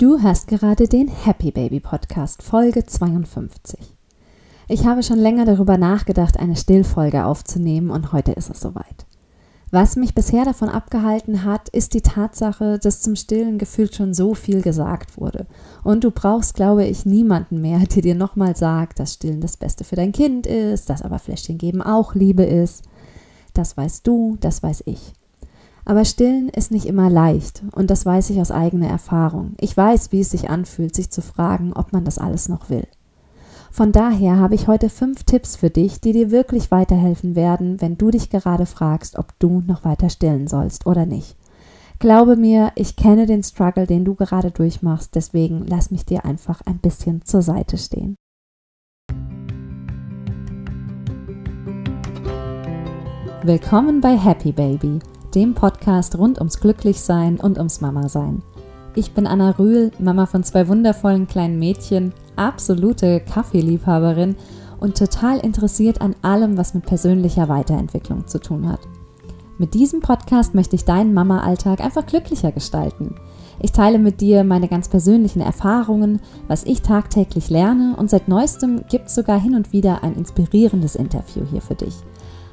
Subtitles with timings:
[0.00, 3.78] Du hörst gerade den Happy Baby Podcast, Folge 52.
[4.66, 9.04] Ich habe schon länger darüber nachgedacht, eine Stillfolge aufzunehmen und heute ist es soweit.
[9.70, 14.32] Was mich bisher davon abgehalten hat, ist die Tatsache, dass zum Stillen gefühlt schon so
[14.32, 15.46] viel gesagt wurde.
[15.84, 19.84] Und du brauchst, glaube ich, niemanden mehr, der dir nochmal sagt, dass Stillen das Beste
[19.84, 22.84] für dein Kind ist, dass aber Fläschchen geben auch Liebe ist.
[23.52, 25.12] Das weißt du, das weiß ich.
[25.90, 29.54] Aber stillen ist nicht immer leicht und das weiß ich aus eigener Erfahrung.
[29.58, 32.86] Ich weiß, wie es sich anfühlt, sich zu fragen, ob man das alles noch will.
[33.72, 37.98] Von daher habe ich heute fünf Tipps für dich, die dir wirklich weiterhelfen werden, wenn
[37.98, 41.34] du dich gerade fragst, ob du noch weiter stillen sollst oder nicht.
[41.98, 46.60] Glaube mir, ich kenne den Struggle, den du gerade durchmachst, deswegen lass mich dir einfach
[46.66, 48.14] ein bisschen zur Seite stehen.
[53.42, 55.00] Willkommen bei Happy Baby
[55.34, 58.42] dem Podcast rund ums Glücklichsein und ums Mama-Sein.
[58.94, 64.36] Ich bin Anna Rühl, Mama von zwei wundervollen kleinen Mädchen, absolute Kaffeeliebhaberin
[64.80, 68.80] und total interessiert an allem, was mit persönlicher Weiterentwicklung zu tun hat.
[69.58, 73.14] Mit diesem Podcast möchte ich deinen Mama-Alltag einfach glücklicher gestalten.
[73.60, 78.84] Ich teile mit dir meine ganz persönlichen Erfahrungen, was ich tagtäglich lerne und seit neuestem
[78.88, 81.94] gibt es sogar hin und wieder ein inspirierendes Interview hier für dich.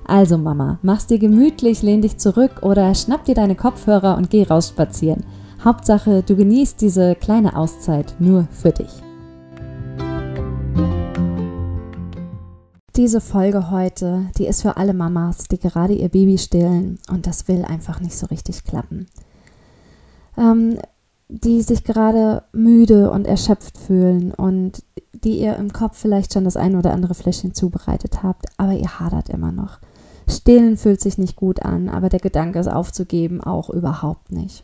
[0.08, 4.44] Also Mama, mach's dir gemütlich, lehn dich zurück oder schnapp dir deine Kopfhörer und geh
[4.44, 5.26] raus spazieren.
[5.66, 8.90] Hauptsache, du genießt diese kleine Auszeit nur für dich.
[12.96, 17.50] Diese Folge heute, die ist für alle Mamas, die gerade ihr Baby stillen und das
[17.50, 19.08] will einfach nicht so richtig klappen.
[20.38, 20.80] Ähm,
[21.28, 24.84] die sich gerade müde und erschöpft fühlen und
[25.14, 29.00] die ihr im Kopf vielleicht schon das ein oder andere Fläschchen zubereitet habt, aber ihr
[29.02, 29.80] hadert immer noch.
[30.30, 34.64] Stillen fühlt sich nicht gut an, aber der Gedanke, es aufzugeben, auch überhaupt nicht.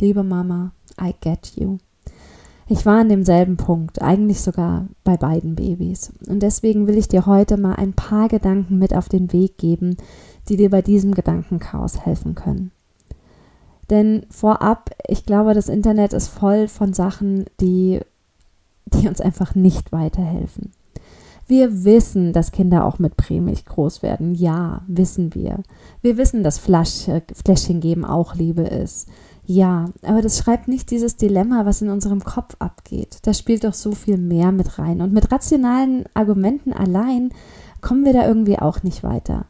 [0.00, 1.78] Liebe Mama, I get you.
[2.68, 6.12] Ich war an demselben Punkt, eigentlich sogar bei beiden Babys.
[6.28, 9.96] Und deswegen will ich dir heute mal ein paar Gedanken mit auf den Weg geben,
[10.48, 12.70] die dir bei diesem Gedankenchaos helfen können.
[13.90, 18.00] Denn vorab, ich glaube, das Internet ist voll von Sachen, die,
[18.86, 20.72] die uns einfach nicht weiterhelfen.
[21.52, 24.34] Wir wissen, dass Kinder auch mit Prämilch groß werden.
[24.34, 25.62] Ja, wissen wir.
[26.00, 29.06] Wir wissen, dass Flasche, Fläschchen geben auch Liebe ist.
[29.44, 33.18] Ja, aber das schreibt nicht dieses Dilemma, was in unserem Kopf abgeht.
[33.24, 35.02] Da spielt doch so viel mehr mit rein.
[35.02, 37.34] Und mit rationalen Argumenten allein
[37.82, 39.44] kommen wir da irgendwie auch nicht weiter.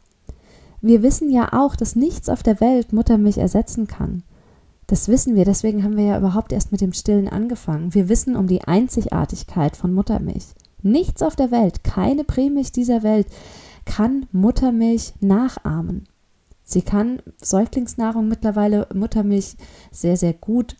[0.81, 4.23] Wir wissen ja auch, dass nichts auf der Welt Muttermilch ersetzen kann.
[4.87, 7.93] Das wissen wir, deswegen haben wir ja überhaupt erst mit dem Stillen angefangen.
[7.93, 10.47] Wir wissen um die Einzigartigkeit von Muttermilch.
[10.83, 13.27] Nichts auf der Welt, keine Prämilch dieser Welt
[13.85, 16.07] kann Muttermilch nachahmen.
[16.63, 19.55] Sie kann Säuglingsnahrung mittlerweile Muttermilch
[19.91, 20.75] sehr, sehr gut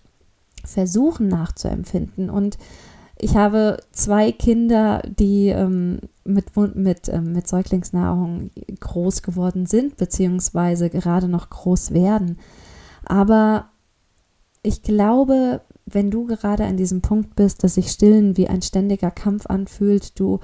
[0.64, 2.30] versuchen nachzuempfinden.
[2.30, 2.58] Und
[3.18, 10.90] ich habe zwei Kinder, die ähm, mit, mit, ähm, mit Säuglingsnahrung groß geworden sind, beziehungsweise
[10.90, 12.40] gerade noch groß werden.
[13.06, 13.70] Aber
[14.64, 19.12] ich glaube, wenn du gerade an diesem Punkt bist, dass sich Stillen wie ein ständiger
[19.12, 20.40] Kampf anfühlt, du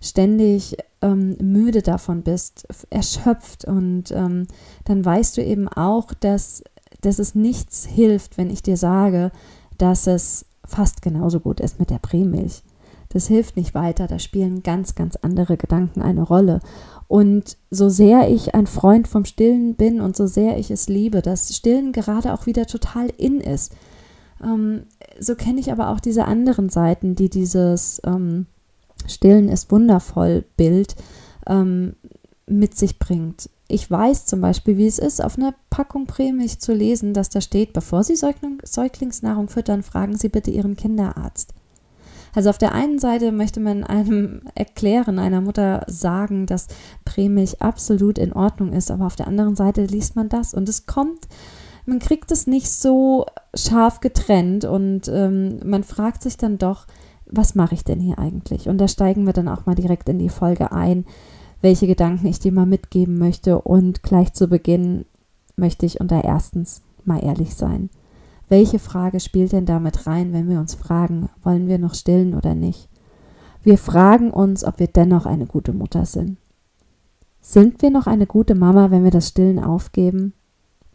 [0.00, 4.46] ständig ähm, müde davon bist, erschöpft und ähm,
[4.84, 6.62] dann weißt du eben auch, dass,
[7.00, 9.32] dass es nichts hilft, wenn ich dir sage,
[9.78, 12.62] dass es fast genauso gut ist mit der Prämilch.
[13.10, 16.60] Das hilft nicht weiter, da spielen ganz, ganz andere Gedanken eine Rolle.
[17.08, 21.22] Und so sehr ich ein Freund vom Stillen bin und so sehr ich es liebe,
[21.22, 23.74] dass Stillen gerade auch wieder total in ist,
[24.42, 24.84] ähm,
[25.18, 28.46] so kenne ich aber auch diese anderen Seiten, die dieses ähm,
[29.06, 30.96] Stillen ist wundervoll Bild
[31.46, 31.94] ähm,
[32.46, 33.50] mit sich bringt.
[33.68, 37.40] Ich weiß zum Beispiel, wie es ist, auf einer Packung Prämilch zu lesen, dass da
[37.40, 41.52] steht, bevor Sie Säugling, Säuglingsnahrung füttern, fragen Sie bitte Ihren Kinderarzt.
[42.32, 46.68] Also auf der einen Seite möchte man einem erklären, einer Mutter sagen, dass
[47.04, 50.86] Prämilch absolut in Ordnung ist, aber auf der anderen Seite liest man das und es
[50.86, 51.26] kommt
[51.86, 56.86] man kriegt es nicht so scharf getrennt und ähm, man fragt sich dann doch,
[57.26, 58.68] was mache ich denn hier eigentlich?
[58.68, 61.04] Und da steigen wir dann auch mal direkt in die Folge ein,
[61.60, 63.60] welche Gedanken ich dir mal mitgeben möchte.
[63.60, 65.04] Und gleich zu Beginn
[65.56, 67.90] möchte ich unter erstens mal ehrlich sein.
[68.48, 72.54] Welche Frage spielt denn damit rein, wenn wir uns fragen, wollen wir noch stillen oder
[72.54, 72.88] nicht?
[73.62, 76.36] Wir fragen uns, ob wir dennoch eine gute Mutter sind.
[77.40, 80.34] Sind wir noch eine gute Mama, wenn wir das Stillen aufgeben?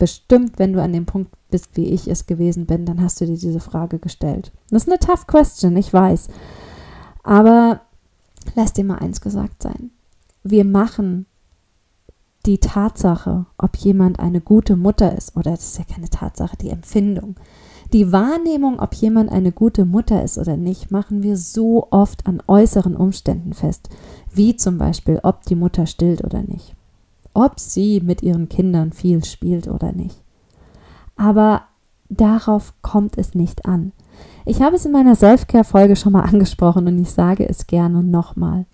[0.01, 3.27] Bestimmt, wenn du an dem Punkt bist, wie ich es gewesen bin, dann hast du
[3.27, 4.51] dir diese Frage gestellt.
[4.71, 6.27] Das ist eine tough question, ich weiß.
[7.21, 7.81] Aber
[8.55, 9.91] lass dir mal eins gesagt sein.
[10.41, 11.27] Wir machen
[12.47, 16.71] die Tatsache, ob jemand eine gute Mutter ist, oder das ist ja keine Tatsache, die
[16.71, 17.35] Empfindung,
[17.93, 22.41] Die Wahrnehmung, ob jemand eine gute Mutter ist oder nicht, machen wir so oft an
[22.47, 23.89] äußeren Umständen fest,
[24.33, 26.73] wie zum Beispiel, ob die Mutter stillt oder nicht,
[27.33, 30.21] ob sie mit ihren Kindern viel spielt oder nicht.
[31.15, 31.63] Aber
[32.09, 33.91] darauf kommt es nicht an.
[34.45, 38.65] Ich habe es in meiner Selfcare-Folge schon mal angesprochen und ich sage es gerne nochmal.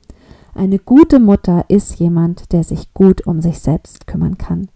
[0.55, 4.69] Eine gute Mutter ist jemand, der sich gut um sich selbst kümmern kann.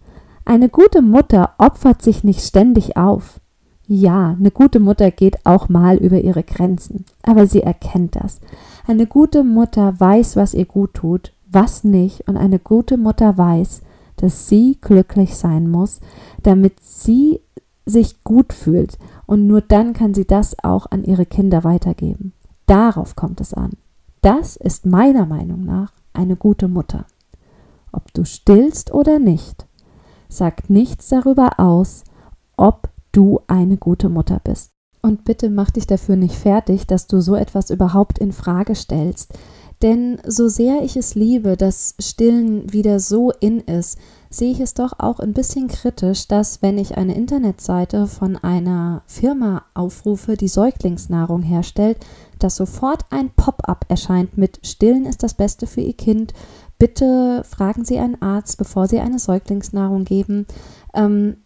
[0.44, 3.40] Eine gute Mutter opfert sich nicht ständig auf.
[3.86, 8.40] Ja, eine gute Mutter geht auch mal über ihre Grenzen, aber sie erkennt das.
[8.86, 13.82] Eine gute Mutter weiß, was ihr gut tut, was nicht, und eine gute Mutter weiß,
[14.16, 16.00] dass sie glücklich sein muss,
[16.42, 17.40] damit sie
[17.84, 22.32] sich gut fühlt, und nur dann kann sie das auch an ihre Kinder weitergeben.
[22.66, 23.72] Darauf kommt es an.
[24.20, 27.06] Das ist meiner Meinung nach eine gute Mutter.
[27.90, 29.66] Ob du stillst oder nicht,
[30.28, 32.04] sagt nichts darüber aus,
[32.56, 34.70] ob du eine gute Mutter bist.
[35.02, 39.36] Und bitte mach dich dafür nicht fertig, dass du so etwas überhaupt in Frage stellst.
[39.82, 43.98] Denn so sehr ich es liebe, dass Stillen wieder so in ist,
[44.30, 49.02] sehe ich es doch auch ein bisschen kritisch, dass wenn ich eine Internetseite von einer
[49.06, 51.98] Firma aufrufe, die Säuglingsnahrung herstellt,
[52.38, 56.32] dass sofort ein Pop-up erscheint mit Stillen ist das Beste für Ihr Kind.
[56.78, 60.46] Bitte fragen Sie einen Arzt, bevor Sie eine Säuglingsnahrung geben.
[60.94, 61.38] Ähm,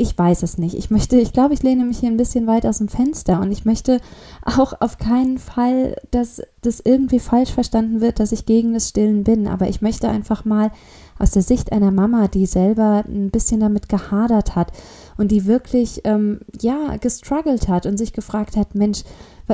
[0.00, 0.76] ich weiß es nicht.
[0.76, 3.50] Ich möchte, ich glaube, ich lehne mich hier ein bisschen weit aus dem Fenster und
[3.50, 4.00] ich möchte
[4.44, 9.24] auch auf keinen Fall, dass das irgendwie falsch verstanden wird, dass ich gegen das Stillen
[9.24, 9.48] bin.
[9.48, 10.70] Aber ich möchte einfach mal
[11.18, 14.70] aus der Sicht einer Mama, die selber ein bisschen damit gehadert hat
[15.16, 19.02] und die wirklich, ähm, ja, gestruggelt hat und sich gefragt hat, Mensch,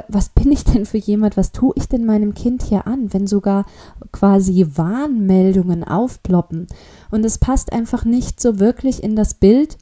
[0.09, 3.27] was bin ich denn für jemand, was tue ich denn meinem Kind hier an, wenn
[3.27, 3.65] sogar
[4.13, 6.67] quasi Warnmeldungen aufploppen.
[7.11, 9.79] Und es passt einfach nicht so wirklich in das Bild,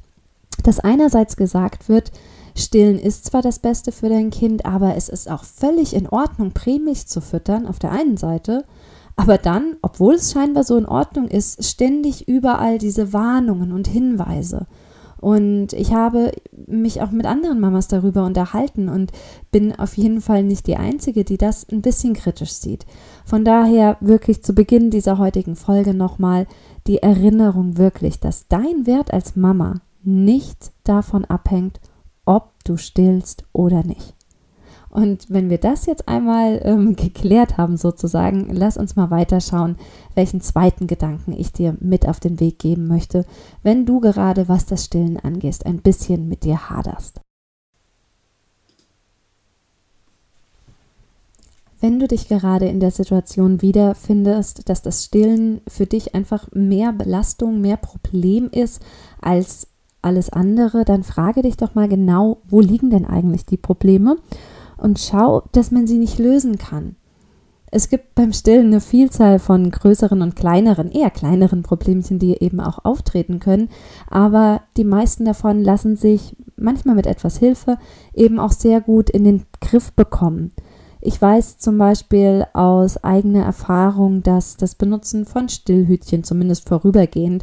[0.62, 2.12] dass einerseits gesagt wird,
[2.54, 6.52] Stillen ist zwar das Beste für dein Kind, aber es ist auch völlig in Ordnung,
[6.52, 8.64] Prämilch zu füttern auf der einen Seite,
[9.16, 14.66] aber dann, obwohl es scheinbar so in Ordnung ist, ständig überall diese Warnungen und Hinweise.
[15.20, 16.32] Und ich habe
[16.66, 19.12] mich auch mit anderen Mamas darüber unterhalten und
[19.52, 22.86] bin auf jeden Fall nicht die Einzige, die das ein bisschen kritisch sieht.
[23.24, 26.48] Von daher wirklich zu Beginn dieser heutigen Folge nochmal
[26.88, 31.80] die Erinnerung wirklich, dass dein Wert als Mama nicht davon abhängt,
[32.24, 34.14] ob du stillst oder nicht.
[34.92, 39.76] Und wenn wir das jetzt einmal ähm, geklärt haben, sozusagen, lass uns mal weiterschauen,
[40.14, 43.24] welchen zweiten Gedanken ich dir mit auf den Weg geben möchte,
[43.62, 47.22] wenn du gerade, was das Stillen angeht, ein bisschen mit dir haderst.
[51.80, 56.92] Wenn du dich gerade in der Situation wiederfindest, dass das Stillen für dich einfach mehr
[56.92, 58.80] Belastung, mehr Problem ist
[59.20, 59.66] als
[60.02, 64.16] alles andere, dann frage dich doch mal genau, wo liegen denn eigentlich die Probleme
[64.76, 66.96] und schau, dass man sie nicht lösen kann.
[67.74, 72.60] Es gibt beim Stillen eine Vielzahl von größeren und kleineren, eher kleineren Problemchen, die eben
[72.60, 73.70] auch auftreten können,
[74.10, 77.78] aber die meisten davon lassen sich manchmal mit etwas Hilfe
[78.12, 80.52] eben auch sehr gut in den Griff bekommen.
[81.04, 87.42] Ich weiß zum Beispiel aus eigener Erfahrung, dass das Benutzen von Stillhütchen, zumindest vorübergehend,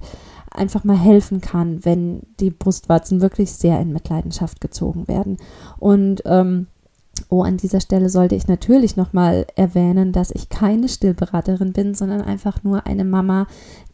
[0.60, 5.38] einfach mal helfen kann, wenn die Brustwarzen wirklich sehr in Mitleidenschaft gezogen werden.
[5.80, 6.68] Und ähm,
[7.28, 12.22] Oh, an dieser Stelle sollte ich natürlich nochmal erwähnen, dass ich keine Stillberaterin bin, sondern
[12.22, 13.48] einfach nur eine Mama,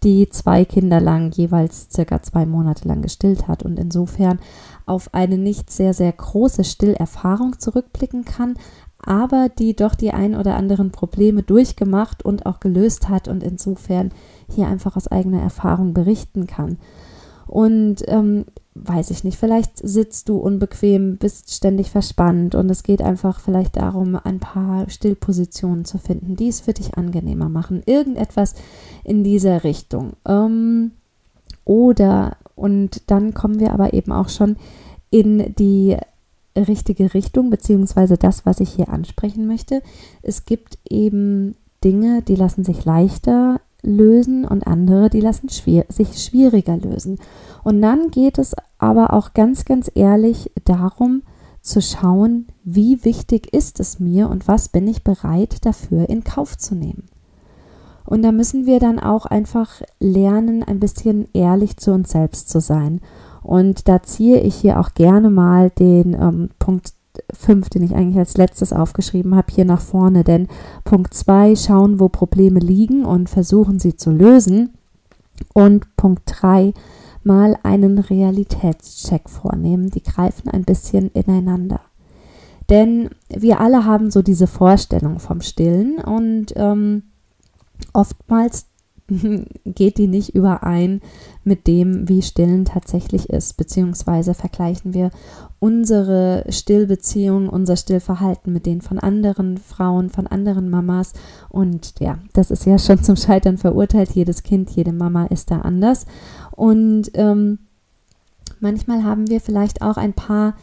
[0.03, 4.39] die zwei Kinder lang, jeweils circa zwei Monate lang gestillt hat und insofern
[4.85, 8.55] auf eine nicht sehr, sehr große Stillerfahrung zurückblicken kann,
[9.05, 14.11] aber die doch die ein oder anderen Probleme durchgemacht und auch gelöst hat und insofern
[14.49, 16.77] hier einfach aus eigener Erfahrung berichten kann.
[17.47, 18.45] Und ähm,
[18.75, 23.77] weiß ich nicht, vielleicht sitzt du unbequem, bist ständig verspannt und es geht einfach vielleicht
[23.77, 27.83] darum, ein paar Stillpositionen zu finden, die es für dich angenehmer machen.
[27.85, 28.55] Irgendetwas
[29.03, 30.13] in dieser Richtung.
[30.27, 30.91] Ähm,
[31.63, 34.57] oder, und dann kommen wir aber eben auch schon
[35.09, 35.95] in die
[36.55, 39.81] richtige Richtung, beziehungsweise das, was ich hier ansprechen möchte.
[40.21, 46.23] Es gibt eben Dinge, die lassen sich leichter lösen und andere, die lassen schwer, sich
[46.23, 47.19] schwieriger lösen.
[47.63, 51.21] Und dann geht es aber auch ganz, ganz ehrlich darum
[51.61, 56.57] zu schauen, wie wichtig ist es mir und was bin ich bereit dafür in Kauf
[56.57, 57.03] zu nehmen.
[58.05, 62.59] Und da müssen wir dann auch einfach lernen, ein bisschen ehrlich zu uns selbst zu
[62.61, 63.01] sein
[63.45, 66.93] und da ziehe ich hier auch gerne mal den ähm, Punkt
[67.31, 70.23] 5, den ich eigentlich als letztes aufgeschrieben habe, hier nach vorne.
[70.23, 70.47] Denn
[70.83, 74.73] Punkt 2, schauen, wo Probleme liegen und versuchen sie zu lösen.
[75.53, 76.73] Und Punkt 3,
[77.23, 79.91] mal einen Realitätscheck vornehmen.
[79.91, 81.81] Die greifen ein bisschen ineinander.
[82.69, 87.03] Denn wir alle haben so diese Vorstellung vom Stillen und ähm,
[87.93, 88.65] oftmals
[89.65, 91.01] geht die nicht überein
[91.43, 95.11] mit dem, wie Stillen tatsächlich ist, beziehungsweise vergleichen wir
[95.59, 101.13] unsere Stillbeziehung, unser Stillverhalten mit denen von anderen Frauen, von anderen Mamas.
[101.49, 104.11] Und ja, das ist ja schon zum Scheitern verurteilt.
[104.11, 106.05] Jedes Kind, jede Mama ist da anders.
[106.51, 107.59] Und ähm,
[108.59, 110.55] manchmal haben wir vielleicht auch ein paar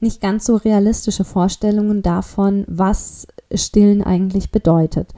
[0.00, 5.14] nicht ganz so realistische Vorstellungen davon, was Stillen eigentlich bedeutet.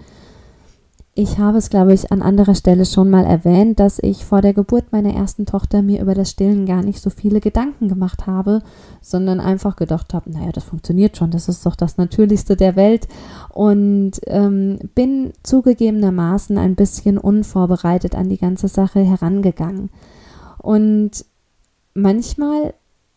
[1.20, 4.54] Ich habe es, glaube ich, an anderer Stelle schon mal erwähnt, dass ich vor der
[4.54, 8.62] Geburt meiner ersten Tochter mir über das Stillen gar nicht so viele Gedanken gemacht habe,
[9.00, 13.08] sondern einfach gedacht habe, naja, das funktioniert schon, das ist doch das Natürlichste der Welt
[13.48, 19.90] und ähm, bin zugegebenermaßen ein bisschen unvorbereitet an die ganze Sache herangegangen.
[20.58, 21.24] Und
[21.94, 22.74] manchmal,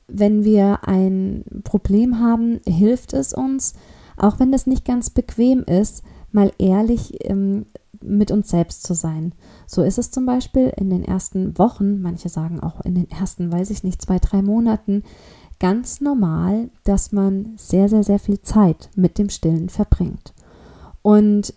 [0.08, 3.76] wenn wir ein Problem haben, hilft es uns,
[4.18, 7.66] auch wenn das nicht ganz bequem ist, mal ehrlich ähm,
[8.04, 9.34] mit uns selbst zu sein.
[9.68, 13.52] So ist es zum Beispiel in den ersten Wochen, manche sagen auch in den ersten,
[13.52, 15.04] weiß ich nicht, zwei, drei Monaten,
[15.60, 20.34] ganz normal, dass man sehr, sehr, sehr viel Zeit mit dem Stillen verbringt.
[21.02, 21.54] Und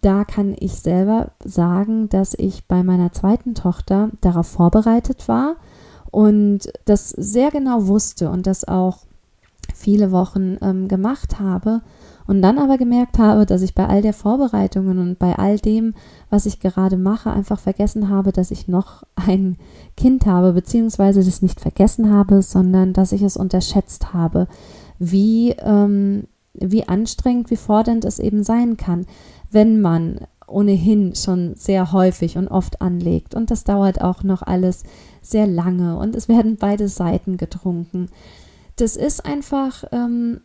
[0.00, 5.56] da kann ich selber sagen, dass ich bei meiner zweiten Tochter darauf vorbereitet war
[6.10, 8.98] und das sehr genau wusste und das auch
[9.74, 11.82] viele Wochen ähm, gemacht habe
[12.28, 15.94] und dann aber gemerkt habe, dass ich bei all der Vorbereitungen und bei all dem,
[16.28, 19.56] was ich gerade mache, einfach vergessen habe, dass ich noch ein
[19.96, 24.46] Kind habe, beziehungsweise das nicht vergessen habe, sondern dass ich es unterschätzt habe,
[24.98, 29.06] wie, ähm, wie anstrengend, wie fordernd es eben sein kann,
[29.50, 33.34] wenn man ohnehin schon sehr häufig und oft anlegt.
[33.34, 34.82] Und das dauert auch noch alles
[35.22, 38.10] sehr lange und es werden beide Seiten getrunken.
[38.76, 40.42] Das ist einfach ähm,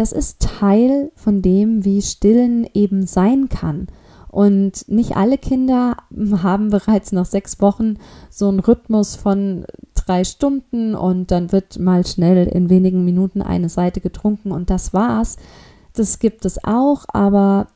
[0.00, 3.88] das ist Teil von dem, wie Stillen eben sein kann.
[4.28, 5.98] Und nicht alle Kinder
[6.42, 7.96] haben bereits nach sechs Wochen
[8.30, 13.68] so einen Rhythmus von drei Stunden und dann wird mal schnell in wenigen Minuten eine
[13.68, 15.36] Seite getrunken und das war's.
[15.92, 17.66] Das gibt es auch, aber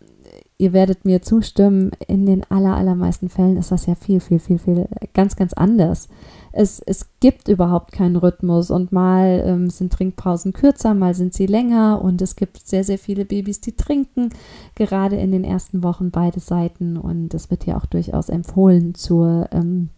[0.57, 4.59] ihr werdet mir zustimmen, in den aller, allermeisten Fällen ist das ja viel, viel, viel,
[4.59, 6.09] viel ganz, ganz anders
[6.57, 11.47] es, es gibt überhaupt keinen Rhythmus und mal ähm, sind Trinkpausen kürzer, mal sind sie
[11.47, 14.31] länger und es gibt sehr, sehr viele Babys, die trinken,
[14.77, 19.49] gerade in den ersten Wochen beide Seiten und es wird ja auch durchaus empfohlen zur,
[19.51, 19.91] ähm,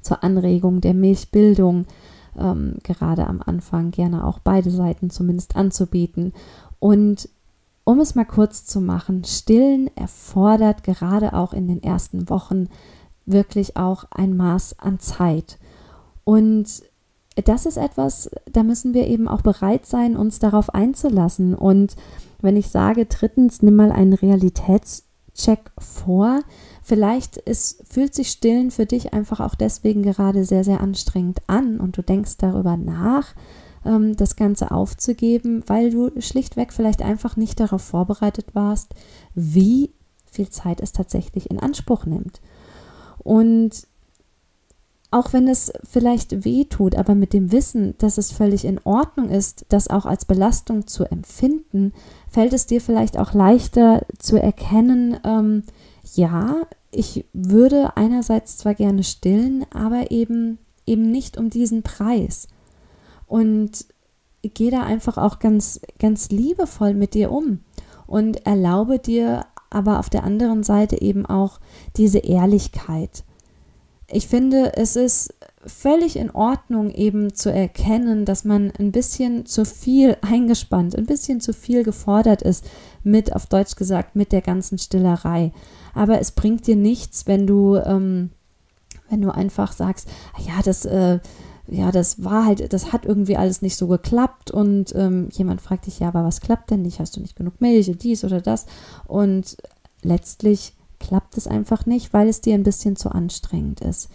[0.00, 1.86] zur Anregung der Milchbildung,
[2.38, 6.32] ähm, gerade am Anfang gerne auch beide Seiten zumindest anzubieten
[6.78, 7.28] und
[7.84, 12.68] um es mal kurz zu machen, Stillen erfordert gerade auch in den ersten Wochen
[13.26, 15.58] wirklich auch ein Maß an Zeit.
[16.24, 16.82] Und
[17.44, 21.54] das ist etwas, da müssen wir eben auch bereit sein, uns darauf einzulassen.
[21.54, 21.96] Und
[22.40, 26.40] wenn ich sage, drittens, nimm mal einen Realitätscheck vor,
[26.82, 31.80] vielleicht ist, fühlt sich Stillen für dich einfach auch deswegen gerade sehr, sehr anstrengend an
[31.80, 33.34] und du denkst darüber nach,
[33.84, 38.94] ähm, das Ganze aufzugeben, weil du schlichtweg vielleicht einfach nicht darauf vorbereitet warst,
[39.34, 39.92] wie
[40.30, 42.40] viel Zeit es tatsächlich in Anspruch nimmt.
[43.18, 43.86] Und
[45.12, 49.28] auch wenn es vielleicht weh tut, aber mit dem Wissen, dass es völlig in Ordnung
[49.28, 51.92] ist, das auch als Belastung zu empfinden,
[52.28, 55.64] fällt es dir vielleicht auch leichter zu erkennen, ähm,
[56.14, 62.48] ja, ich würde einerseits zwar gerne stillen, aber eben eben nicht um diesen Preis.
[63.26, 63.86] Und
[64.42, 67.60] geh da einfach auch ganz ganz liebevoll mit dir um
[68.06, 71.60] und erlaube dir aber auf der anderen Seite eben auch
[71.96, 73.24] diese Ehrlichkeit
[74.12, 79.64] ich finde, es ist völlig in Ordnung, eben zu erkennen, dass man ein bisschen zu
[79.64, 82.64] viel eingespannt, ein bisschen zu viel gefordert ist
[83.04, 85.52] mit, auf Deutsch gesagt, mit der ganzen Stillerei.
[85.94, 88.30] Aber es bringt dir nichts, wenn du, ähm,
[89.08, 91.20] wenn du einfach sagst, ah ja, das, äh,
[91.68, 95.86] ja, das war halt, das hat irgendwie alles nicht so geklappt und ähm, jemand fragt
[95.86, 96.98] dich, ja, aber was klappt denn nicht?
[96.98, 98.66] Hast du nicht genug Milch, dies oder das?
[99.06, 99.56] Und
[100.02, 104.08] letztlich klappt es einfach nicht, weil es dir ein bisschen zu anstrengend ist.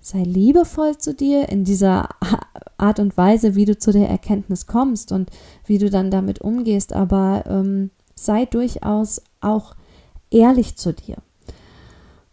[0.00, 2.10] Sei liebevoll zu dir in dieser
[2.78, 5.30] Art und Weise, wie du zu der Erkenntnis kommst und
[5.64, 9.74] wie du dann damit umgehst, aber ähm, sei durchaus auch
[10.30, 11.16] ehrlich zu dir.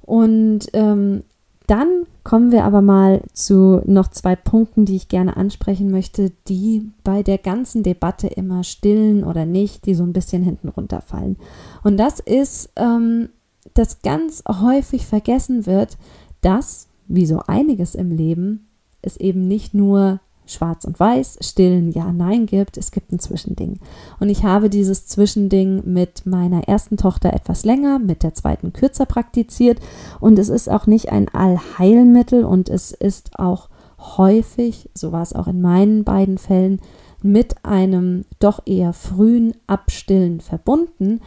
[0.01, 1.23] Und ähm,
[1.65, 6.91] dann kommen wir aber mal zu noch zwei Punkten, die ich gerne ansprechen möchte, die
[7.03, 11.37] bei der ganzen Debatte immer stillen oder nicht, die so ein bisschen hinten runterfallen.
[11.83, 13.29] Und das ist ähm,
[13.73, 15.97] dass ganz häufig vergessen wird,
[16.41, 18.67] dass wie so einiges im Leben,
[19.01, 23.79] es eben nicht nur schwarz und weiß, stillen ja, nein gibt, es gibt ein Zwischending.
[24.19, 29.05] Und ich habe dieses Zwischending mit meiner ersten Tochter etwas länger, mit der zweiten kürzer
[29.05, 29.79] praktiziert.
[30.19, 35.33] Und es ist auch nicht ein Allheilmittel und es ist auch häufig, so war es
[35.33, 36.81] auch in meinen beiden Fällen,
[37.21, 41.21] mit einem doch eher frühen Abstillen verbunden,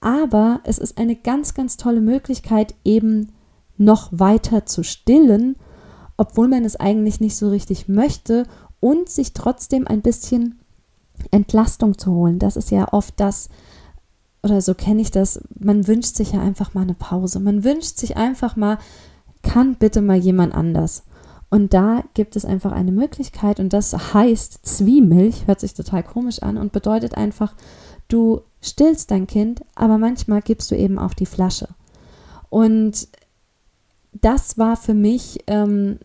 [0.00, 3.32] aber es ist eine ganz, ganz tolle Möglichkeit, eben
[3.76, 5.56] noch weiter zu stillen
[6.20, 8.44] obwohl man es eigentlich nicht so richtig möchte
[8.78, 10.60] und sich trotzdem ein bisschen
[11.30, 12.38] Entlastung zu holen.
[12.38, 13.48] Das ist ja oft das,
[14.42, 17.40] oder so kenne ich das, man wünscht sich ja einfach mal eine Pause.
[17.40, 18.76] Man wünscht sich einfach mal,
[19.42, 21.04] kann bitte mal jemand anders.
[21.48, 26.42] Und da gibt es einfach eine Möglichkeit und das heißt Zwiemilch, hört sich total komisch
[26.42, 27.54] an und bedeutet einfach,
[28.12, 31.68] du stillst dein Kind, aber manchmal gibst du eben auch die Flasche.
[32.50, 33.08] Und
[34.12, 35.98] das war für mich ähm,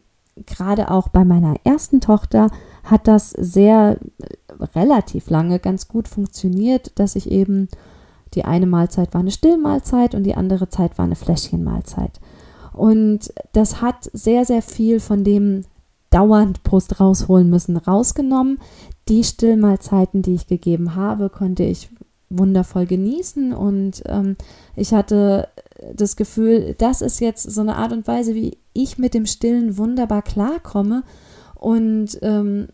[0.46, 2.50] gerade auch bei meiner ersten Tochter
[2.84, 3.98] hat das sehr
[4.76, 7.68] relativ lange ganz gut funktioniert, dass ich eben
[8.34, 12.20] die eine Mahlzeit war eine Stillmahlzeit und die andere Zeit war eine Fläschchenmahlzeit.
[12.74, 15.64] Und das hat sehr, sehr viel von dem
[16.16, 18.60] dauernd Brust rausholen müssen rausgenommen.
[19.10, 21.90] Die Stillmahlzeiten, die ich gegeben habe, konnte ich
[22.30, 24.36] wundervoll genießen und ähm,
[24.76, 25.50] ich hatte
[25.94, 29.78] das Gefühl, das ist jetzt so eine Art und Weise, wie ich mit dem Stillen
[29.78, 31.04] wunderbar klarkomme.
[31.54, 32.68] Und ähm,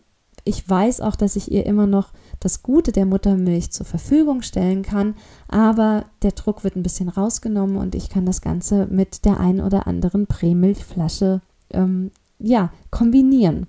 [0.44, 4.82] ich weiß auch, dass ich ihr immer noch das Gute der Muttermilch zur Verfügung stellen
[4.82, 5.14] kann,
[5.48, 9.60] aber der Druck wird ein bisschen rausgenommen und ich kann das Ganze mit der ein
[9.60, 12.10] oder anderen Prämilchflasche ähm,
[12.42, 13.66] ja, kombinieren.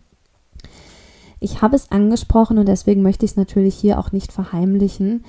[1.39, 5.25] Ich habe es angesprochen und deswegen möchte ich es natürlich hier auch nicht verheimlichen.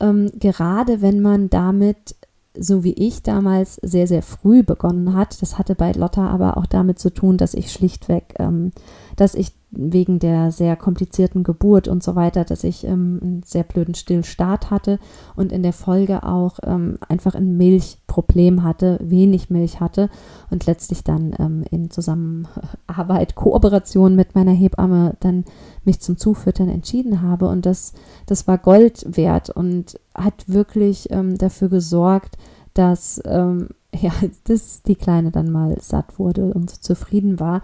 [0.00, 2.16] Ähm, gerade wenn man damit
[2.54, 5.40] so wie ich damals sehr, sehr früh begonnen hat.
[5.40, 8.72] Das hatte bei Lotta aber auch damit zu tun, dass ich schlichtweg, ähm,
[9.16, 13.64] dass ich wegen der sehr komplizierten Geburt und so weiter, dass ich ähm, einen sehr
[13.64, 14.98] blöden Stillstart hatte
[15.34, 20.10] und in der Folge auch ähm, einfach ein Milchproblem hatte, wenig Milch hatte
[20.50, 25.44] und letztlich dann ähm, in Zusammenarbeit, Kooperation mit meiner Hebamme dann
[25.84, 27.94] mich zum Zufüttern entschieden habe und das,
[28.26, 32.36] das war Gold wert und hat wirklich ähm, dafür gesorgt,
[32.74, 33.68] dass ähm,
[34.00, 34.12] ja,
[34.44, 37.62] dass die Kleine dann mal satt wurde und zufrieden war.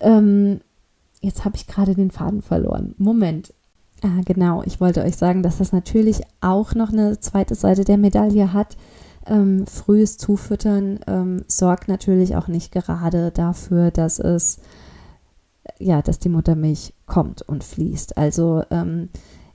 [0.00, 0.60] Ähm,
[1.26, 2.94] Jetzt habe ich gerade den Faden verloren.
[2.98, 3.52] Moment.
[4.00, 7.98] Ah, genau, ich wollte euch sagen, dass das natürlich auch noch eine zweite Seite der
[7.98, 8.76] Medaille hat.
[9.26, 14.60] Ähm, frühes Zufüttern ähm, sorgt natürlich auch nicht gerade dafür, dass es
[15.80, 18.16] ja, dass die Muttermilch kommt und fließt.
[18.16, 19.08] Also ähm,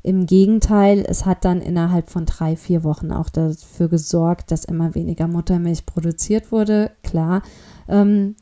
[0.03, 4.93] im Gegenteil, es hat dann innerhalb von drei, vier Wochen auch dafür gesorgt, dass immer
[4.93, 6.91] weniger Muttermilch produziert wurde.
[7.01, 7.43] Klar,
[7.87, 8.35] ähm,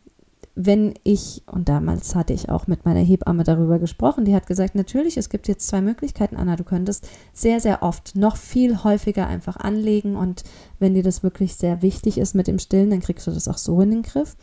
[0.61, 4.75] wenn ich, und damals hatte ich auch mit meiner Hebamme darüber gesprochen, die hat gesagt,
[4.75, 9.25] natürlich, es gibt jetzt zwei Möglichkeiten, Anna, du könntest sehr, sehr oft noch viel häufiger
[9.25, 10.43] einfach anlegen und
[10.77, 13.57] wenn dir das wirklich sehr wichtig ist mit dem Stillen, dann kriegst du das auch
[13.57, 14.35] so in den Griff.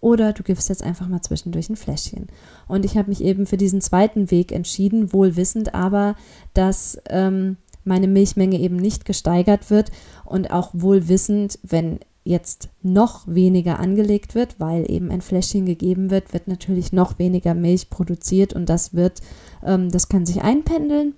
[0.00, 2.26] Oder du gibst jetzt einfach mal zwischendurch ein Fläschchen.
[2.68, 6.14] Und ich habe mich eben für diesen zweiten Weg entschieden, wohl wissend aber,
[6.52, 9.90] dass ähm, meine Milchmenge eben nicht gesteigert wird
[10.26, 16.10] und auch wohl wissend, wenn jetzt noch weniger angelegt wird, weil eben ein Fläschchen gegeben
[16.10, 19.20] wird, wird natürlich noch weniger Milch produziert und das wird,
[19.62, 21.14] ähm, das kann sich einpendeln,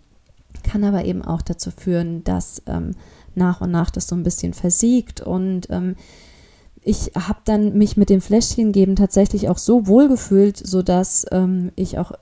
[0.64, 2.92] kann aber eben auch dazu führen, dass ähm,
[3.36, 5.94] nach und nach das so ein bisschen versiegt und ähm,
[6.82, 11.72] ich habe dann mich mit dem Fläschchen geben tatsächlich auch so wohl gefühlt, sodass ähm,
[11.74, 12.12] ich auch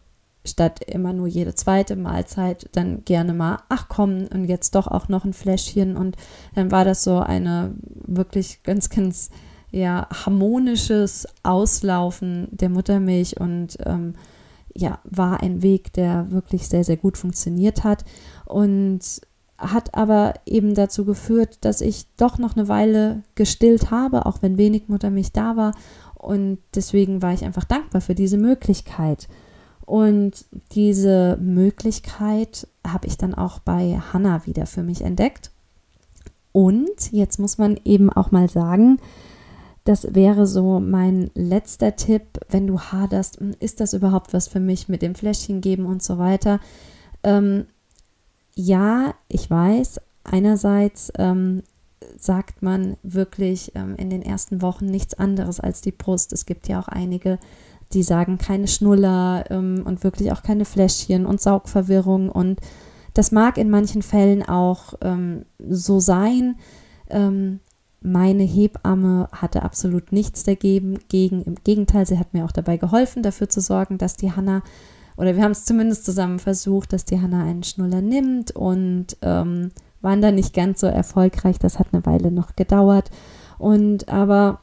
[0.44, 5.08] statt immer nur jede zweite Mahlzeit dann gerne mal, ach komm, und jetzt doch auch
[5.08, 5.96] noch ein Fläschchen.
[5.96, 6.16] Und
[6.54, 7.74] dann war das so eine
[8.06, 9.30] wirklich ganz, ganz
[9.70, 14.14] ja, harmonisches Auslaufen der Muttermilch und ähm,
[14.76, 18.04] ja, war ein Weg, der wirklich sehr, sehr gut funktioniert hat.
[18.44, 19.20] Und
[19.56, 24.58] hat aber eben dazu geführt, dass ich doch noch eine Weile gestillt habe, auch wenn
[24.58, 25.74] wenig Muttermilch da war.
[26.14, 29.28] Und deswegen war ich einfach dankbar für diese Möglichkeit.
[29.86, 35.50] Und diese Möglichkeit habe ich dann auch bei Hannah wieder für mich entdeckt.
[36.52, 38.98] Und jetzt muss man eben auch mal sagen,
[39.84, 44.60] das wäre so mein letzter Tipp, wenn du haderst, hm, ist das überhaupt was für
[44.60, 46.60] mich mit dem Fläschchen geben und so weiter.
[47.22, 47.66] Ähm,
[48.54, 51.62] ja, ich weiß, einerseits ähm,
[52.18, 56.32] sagt man wirklich ähm, in den ersten Wochen nichts anderes als die Brust.
[56.32, 57.38] Es gibt ja auch einige
[57.94, 62.28] die sagen keine Schnuller ähm, und wirklich auch keine Fläschchen und Saugverwirrung.
[62.28, 62.60] Und
[63.14, 66.56] das mag in manchen Fällen auch ähm, so sein.
[67.08, 67.60] Ähm,
[68.00, 70.98] meine Hebamme hatte absolut nichts dagegen.
[71.08, 74.62] Gegen, Im Gegenteil, sie hat mir auch dabei geholfen, dafür zu sorgen, dass die Hanna,
[75.16, 79.70] oder wir haben es zumindest zusammen versucht, dass die Hanna einen Schnuller nimmt und ähm,
[80.02, 81.58] waren da nicht ganz so erfolgreich.
[81.58, 83.10] Das hat eine Weile noch gedauert.
[83.58, 84.60] Und aber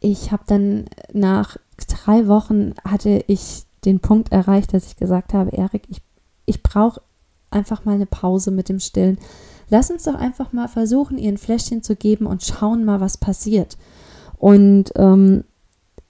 [0.00, 5.50] ich habe dann nach drei Wochen hatte ich den Punkt erreicht, dass ich gesagt habe,
[5.56, 6.02] Erik, ich,
[6.46, 7.00] ich brauche
[7.50, 9.18] einfach mal eine Pause mit dem Stillen.
[9.68, 13.16] Lass uns doch einfach mal versuchen, ihr ein Fläschchen zu geben und schauen mal, was
[13.16, 13.78] passiert.
[14.36, 15.44] Und ähm,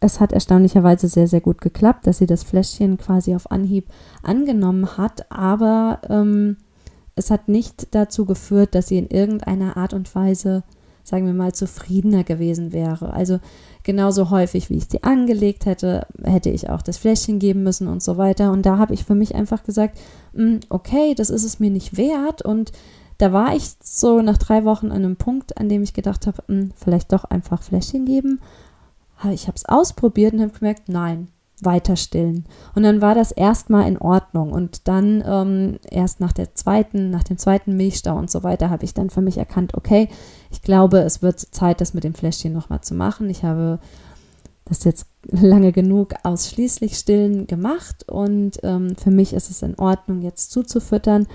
[0.01, 3.87] es hat erstaunlicherweise sehr, sehr gut geklappt, dass sie das Fläschchen quasi auf Anhieb
[4.23, 6.57] angenommen hat, aber ähm,
[7.17, 10.63] es hat nicht dazu geführt, dass sie in irgendeiner Art und Weise,
[11.05, 13.13] sagen wir mal, zufriedener gewesen wäre.
[13.13, 13.41] Also
[13.83, 18.03] genauso häufig, wie ich sie angelegt hätte, hätte ich auch das Fläschchen geben müssen und
[18.03, 18.53] so weiter.
[18.53, 19.99] Und da habe ich für mich einfach gesagt,
[20.35, 22.73] hm, okay, das ist es mir nicht wert und
[23.19, 26.43] da war ich so nach drei Wochen an einem Punkt, an dem ich gedacht habe,
[26.47, 28.41] hm, vielleicht doch einfach Fläschchen geben.
[29.33, 31.29] Ich habe es ausprobiert und habe gemerkt, nein,
[31.65, 32.47] weiter stillen.
[32.75, 34.53] Und dann war das erstmal in Ordnung.
[34.53, 38.85] Und dann ähm, erst nach der zweiten, nach dem zweiten Milchstau und so weiter, habe
[38.85, 40.09] ich dann für mich erkannt, okay,
[40.51, 43.31] ich glaube, es wird Zeit, das mit dem Fläschchen nochmal zu machen.
[43.31, 43.79] Ich habe
[44.65, 50.23] das jetzt lange genug ausschließlich stillen gemacht und ähm, für mich ist es in Ordnung,
[50.23, 51.27] jetzt zuzufüttern.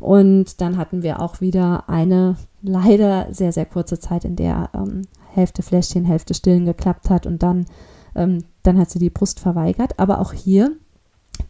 [0.00, 5.02] Und dann hatten wir auch wieder eine leider sehr, sehr kurze Zeit, in der ähm,
[5.32, 7.66] Hälfte Fläschchen, Hälfte Stillen geklappt hat und dann,
[8.14, 9.98] ähm, dann hat sie die Brust verweigert.
[9.98, 10.72] Aber auch hier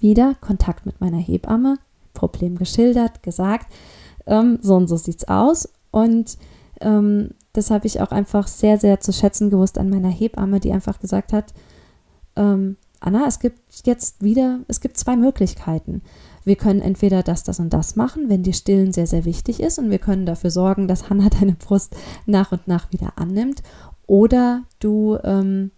[0.01, 1.79] wieder Kontakt mit meiner Hebamme,
[2.13, 3.73] Problem geschildert, gesagt,
[4.27, 5.69] ähm, so und so sieht's aus.
[5.91, 6.39] Und
[6.81, 10.73] ähm, das habe ich auch einfach sehr, sehr zu schätzen gewusst an meiner Hebamme, die
[10.73, 11.53] einfach gesagt hat,
[12.37, 16.03] ähm, Anna, es gibt jetzt wieder, es gibt zwei Möglichkeiten.
[16.45, 19.79] Wir können entweder das, das und das machen, wenn dir Stillen sehr, sehr wichtig ist
[19.79, 21.95] und wir können dafür sorgen, dass Hannah deine Brust
[22.27, 23.63] nach und nach wieder annimmt.
[24.07, 25.71] Oder du, ähm,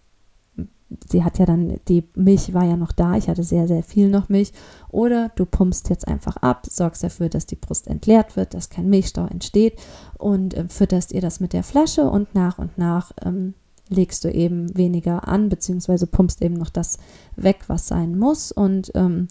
[1.09, 4.09] sie hat ja dann, die Milch war ja noch da, ich hatte sehr, sehr viel
[4.09, 4.53] noch Milch.
[4.89, 8.89] Oder du pumpst jetzt einfach ab, sorgst dafür, dass die Brust entleert wird, dass kein
[8.89, 9.79] Milchstau entsteht
[10.17, 13.53] und äh, fütterst ihr das mit der Flasche und nach und nach ähm,
[13.89, 16.97] legst du eben weniger an, beziehungsweise pumpst eben noch das
[17.35, 18.51] weg, was sein muss.
[18.51, 19.27] Und ähm,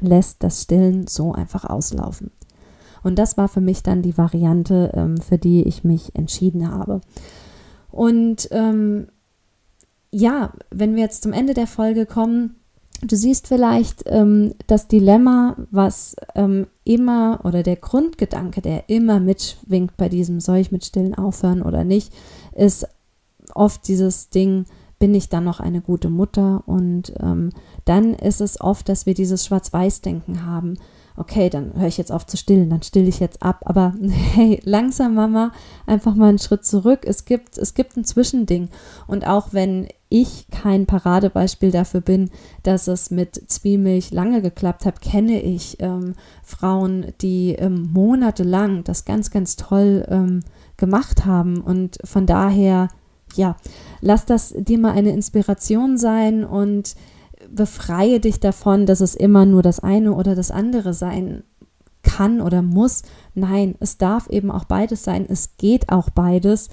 [0.00, 2.30] lässt das Stillen so einfach auslaufen.
[3.02, 7.00] Und das war für mich dann die Variante, ähm, für die ich mich entschieden habe.
[7.90, 9.08] Und ähm,
[10.10, 12.56] ja, wenn wir jetzt zum Ende der Folge kommen,
[13.02, 19.96] du siehst vielleicht ähm, das Dilemma, was ähm, immer oder der Grundgedanke, der immer mitschwingt
[19.96, 22.12] bei diesem, soll ich mit Stillen aufhören oder nicht,
[22.54, 22.86] ist
[23.54, 24.64] oft dieses Ding,
[24.98, 26.62] bin ich dann noch eine gute Mutter?
[26.66, 27.50] Und ähm,
[27.84, 30.78] dann ist es oft, dass wir dieses Schwarz-Weiß-Denken haben.
[31.18, 33.62] Okay, dann höre ich jetzt auf zu stillen, dann still ich jetzt ab.
[33.64, 33.92] Aber
[34.34, 35.52] hey, langsam, Mama,
[35.86, 37.00] einfach mal einen Schritt zurück.
[37.04, 38.68] Es gibt, es gibt ein Zwischending.
[39.08, 42.30] Und auch wenn ich kein Paradebeispiel dafür bin,
[42.62, 49.04] dass es mit Zwiemilch lange geklappt hat, kenne ich ähm, Frauen, die ähm, monatelang das
[49.04, 50.44] ganz, ganz toll ähm,
[50.76, 51.60] gemacht haben.
[51.60, 52.88] Und von daher
[53.34, 53.56] ja,
[54.00, 56.94] lass das dir mal eine Inspiration sein und
[57.50, 61.42] befreie dich davon, dass es immer nur das eine oder das andere sein
[62.02, 63.02] kann oder muss.
[63.34, 65.26] Nein, es darf eben auch beides sein.
[65.28, 66.68] Es geht auch beides.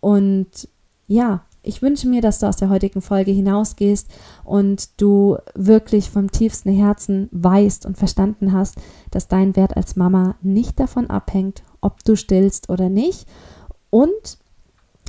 [0.00, 0.68] Und
[1.06, 4.08] ja, ich wünsche mir, dass du aus der heutigen Folge hinausgehst
[4.44, 8.76] und du wirklich vom tiefsten Herzen weißt und verstanden hast,
[9.10, 13.26] dass dein Wert als Mama nicht davon abhängt, ob du stillst oder nicht.
[13.90, 14.38] Und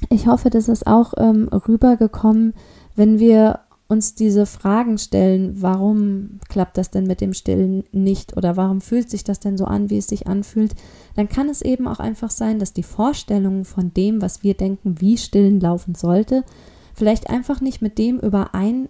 [0.10, 2.54] ich hoffe, das ist auch ähm, rübergekommen,
[2.96, 8.56] wenn wir uns diese Fragen stellen, warum klappt das denn mit dem Stillen nicht oder
[8.56, 10.76] warum fühlt sich das denn so an, wie es sich anfühlt,
[11.16, 15.02] dann kann es eben auch einfach sein, dass die Vorstellung von dem, was wir denken,
[15.02, 16.46] wie Stillen laufen sollte,
[16.94, 18.90] vielleicht einfach nicht mit dem übereingeht,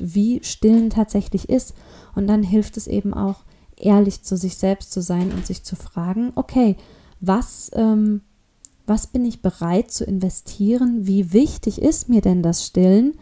[0.00, 1.74] wie Stillen tatsächlich ist.
[2.14, 3.44] Und dann hilft es eben auch,
[3.76, 6.76] ehrlich zu sich selbst zu sein und sich zu fragen, okay,
[7.20, 8.22] was ähm,
[8.86, 13.14] was bin ich bereit zu investieren, wie wichtig ist mir denn das Stillen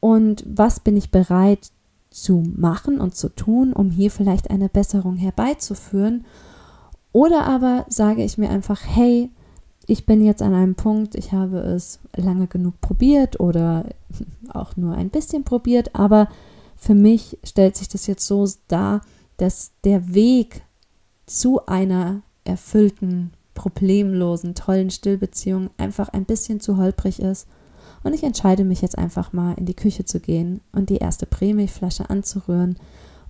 [0.00, 1.70] und was bin ich bereit
[2.10, 6.24] zu machen und zu tun, um hier vielleicht eine Besserung herbeizuführen.
[7.12, 9.30] Oder aber sage ich mir einfach, hey,
[9.86, 13.86] ich bin jetzt an einem Punkt, ich habe es lange genug probiert oder
[14.52, 16.28] auch nur ein bisschen probiert, aber
[16.76, 19.00] für mich stellt sich das jetzt so dar,
[19.36, 20.62] dass der Weg
[21.26, 27.48] zu einer erfüllten problemlosen, tollen Stillbeziehung einfach ein bisschen zu holprig ist.
[28.02, 31.26] Und ich entscheide mich jetzt einfach mal in die Küche zu gehen und die erste
[31.26, 32.76] Prämilchflasche anzurühren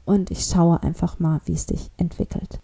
[0.05, 2.61] und ich schaue einfach mal, wie es sich entwickelt.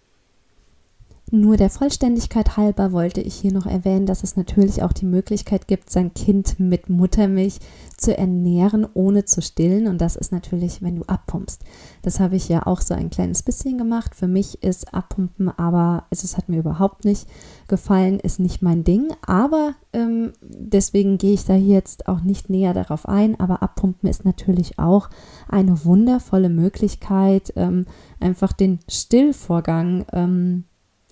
[1.31, 5.67] Nur der Vollständigkeit halber wollte ich hier noch erwähnen, dass es natürlich auch die Möglichkeit
[5.67, 7.59] gibt, sein Kind mit Muttermilch
[7.97, 9.87] zu ernähren, ohne zu stillen.
[9.87, 11.63] Und das ist natürlich, wenn du abpumpst.
[12.03, 14.13] Das habe ich ja auch so ein kleines bisschen gemacht.
[14.13, 17.27] Für mich ist Abpumpen, aber es, es hat mir überhaupt nicht
[17.67, 19.11] gefallen, ist nicht mein Ding.
[19.25, 23.39] Aber ähm, deswegen gehe ich da jetzt auch nicht näher darauf ein.
[23.39, 25.09] Aber Abpumpen ist natürlich auch
[25.49, 27.87] eine wundervolle Möglichkeit, ähm,
[28.19, 30.65] einfach den Stillvorgang ähm,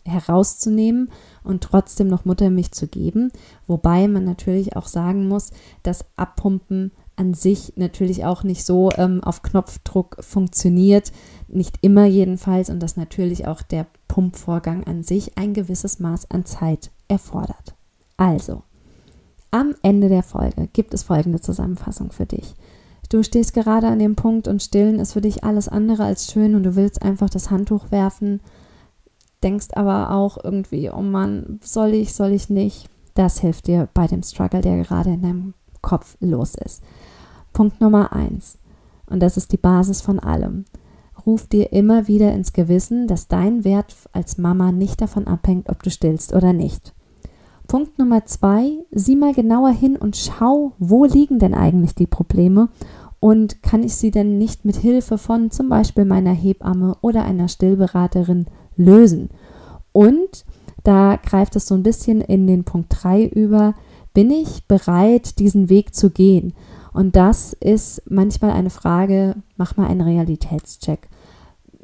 [0.06, 1.10] herauszunehmen
[1.44, 3.32] und trotzdem noch Muttermilch zu geben.
[3.68, 5.52] Wobei man natürlich auch sagen muss,
[5.84, 11.12] dass Abpumpen an sich natürlich auch nicht so ähm, auf Knopfdruck funktioniert,
[11.48, 16.46] nicht immer jedenfalls, und dass natürlich auch der Pumpvorgang an sich ein gewisses Maß an
[16.46, 17.76] Zeit erfordert.
[18.18, 18.64] Also,
[19.52, 22.56] am Ende der Folge gibt es folgende Zusammenfassung für dich.
[23.10, 26.56] Du stehst gerade an dem Punkt und stillen ist für dich alles andere als schön
[26.56, 28.40] und du willst einfach das Handtuch werfen
[29.44, 32.90] denkst aber auch irgendwie, oh Mann, soll ich, soll ich nicht.
[33.14, 36.82] Das hilft dir bei dem Struggle, der gerade in deinem Kopf los ist.
[37.52, 38.58] Punkt Nummer eins,
[39.06, 40.66] und das ist die Basis von allem.
[41.26, 45.84] Ruf dir immer wieder ins Gewissen, dass dein Wert als Mama nicht davon abhängt, ob
[45.84, 46.94] du stillst oder nicht.
[47.68, 52.70] Punkt Nummer zwei, sieh mal genauer hin und schau, wo liegen denn eigentlich die Probleme
[53.20, 57.48] und kann ich sie denn nicht mit Hilfe von zum Beispiel meiner Hebamme oder einer
[57.48, 59.30] Stillberaterin lösen.
[59.92, 60.46] Und
[60.84, 63.74] da greift es so ein bisschen in den Punkt 3 über,
[64.14, 66.54] bin ich bereit, diesen Weg zu gehen?
[66.94, 71.10] Und das ist manchmal eine Frage, mach mal einen Realitätscheck.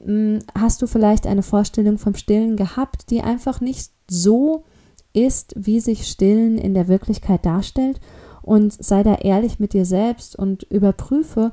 [0.04, 4.64] Hm, hast du vielleicht eine Vorstellung vom Stillen gehabt, die einfach nicht so
[5.14, 8.00] ist, wie sich Stillen in der Wirklichkeit darstellt?
[8.42, 11.52] Und sei da ehrlich mit dir selbst und überprüfe,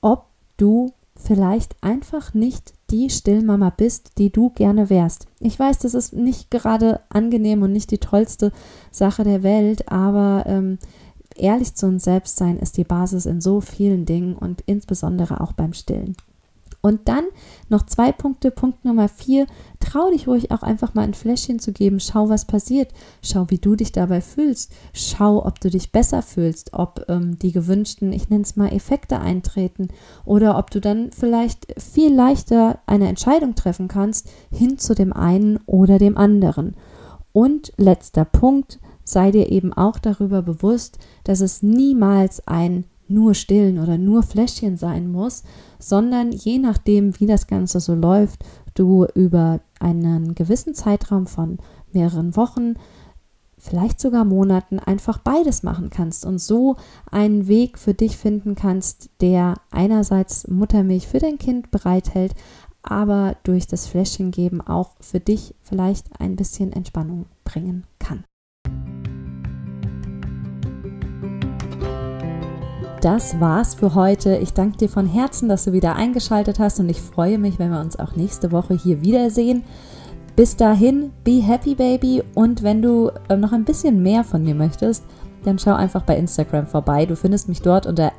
[0.00, 5.26] ob du vielleicht einfach nicht die Stillmama bist, die du gerne wärst.
[5.40, 8.52] Ich weiß, das ist nicht gerade angenehm und nicht die tollste
[8.90, 10.78] Sache der Welt, aber ähm,
[11.34, 15.52] ehrlich zu uns selbst sein ist die Basis in so vielen Dingen und insbesondere auch
[15.52, 16.16] beim Stillen.
[16.86, 17.24] Und dann
[17.68, 18.52] noch zwei Punkte.
[18.52, 19.48] Punkt Nummer vier,
[19.80, 21.98] trau dich ruhig auch einfach mal ein Fläschchen zu geben.
[21.98, 22.92] Schau, was passiert.
[23.22, 24.70] Schau, wie du dich dabei fühlst.
[24.92, 29.18] Schau, ob du dich besser fühlst, ob ähm, die gewünschten, ich nenne es mal, Effekte
[29.18, 29.88] eintreten
[30.24, 35.58] oder ob du dann vielleicht viel leichter eine Entscheidung treffen kannst hin zu dem einen
[35.66, 36.76] oder dem anderen.
[37.32, 43.78] Und letzter Punkt, sei dir eben auch darüber bewusst, dass es niemals ein nur stillen
[43.78, 45.42] oder nur Fläschchen sein muss,
[45.78, 51.58] sondern je nachdem, wie das Ganze so läuft, du über einen gewissen Zeitraum von
[51.92, 52.74] mehreren Wochen,
[53.58, 56.76] vielleicht sogar Monaten einfach beides machen kannst und so
[57.10, 62.34] einen Weg für dich finden kannst, der einerseits Muttermilch für dein Kind bereithält,
[62.82, 68.24] aber durch das Fläschchen geben auch für dich vielleicht ein bisschen Entspannung bringen kann.
[73.06, 74.34] Das war's für heute.
[74.38, 77.70] Ich danke dir von Herzen, dass du wieder eingeschaltet hast und ich freue mich, wenn
[77.70, 79.62] wir uns auch nächste Woche hier wiedersehen.
[80.34, 82.24] Bis dahin, be happy, baby.
[82.34, 85.04] Und wenn du ähm, noch ein bisschen mehr von mir möchtest,
[85.44, 87.06] dann schau einfach bei Instagram vorbei.
[87.06, 88.10] Du findest mich dort unter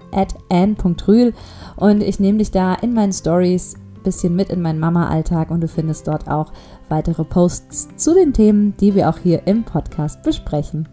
[0.49, 1.33] ann.rühl
[1.75, 5.59] und ich nehme dich da in meinen Stories ein bisschen mit in meinen Mama-Alltag und
[5.59, 6.53] du findest dort auch
[6.87, 10.87] weitere Posts zu den Themen, die wir auch hier im Podcast besprechen.